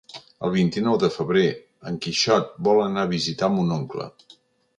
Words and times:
El 0.45 0.51
vint-i-nou 0.53 0.95
de 1.03 1.09
febrer 1.15 1.43
en 1.91 1.99
Quixot 2.07 2.49
vol 2.69 2.83
anar 2.87 3.05
a 3.05 3.11
visitar 3.13 3.53
mon 3.59 3.79
oncle. 3.79 4.11